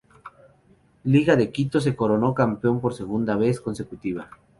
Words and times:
Liga 1.03 1.35
de 1.35 1.51
Quito 1.51 1.79
se 1.79 1.95
coronó 1.95 2.33
campeón 2.33 2.81
por 2.81 2.95
segunda 2.95 3.35
vez 3.35 3.61
consecutiva. 3.61 4.31